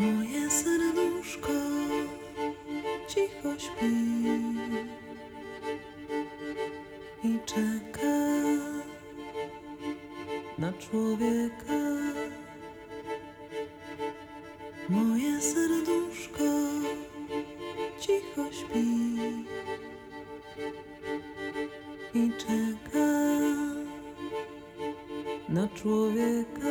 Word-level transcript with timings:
Moje 0.00 0.50
serduszko 0.50 1.52
cicho 3.08 3.50
śpi 3.58 3.94
i 7.24 7.38
czeka 7.46 8.16
na 10.58 10.72
człowieka. 10.72 11.80
Moje 14.88 15.40
serduszko 15.40 16.50
cicho 18.00 18.44
śpi 18.52 18.86
i 22.14 22.30
czeka 22.38 23.08
na 25.48 25.68
człowieka. 25.68 26.69